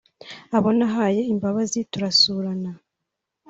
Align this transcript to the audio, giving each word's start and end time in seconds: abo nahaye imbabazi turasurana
abo 0.57 0.69
nahaye 0.77 1.21
imbabazi 1.33 1.79
turasurana 1.91 2.71